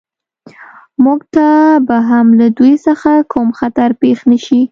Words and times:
موږ 1.03 1.19
ته 1.35 1.47
به 1.87 1.97
هم 2.09 2.27
له 2.39 2.47
دوی 2.57 2.73
څخه 2.87 3.11
کوم 3.31 3.49
خطر 3.59 3.89
پېښ 4.01 4.17
نه 4.29 4.37
شي 4.45 4.59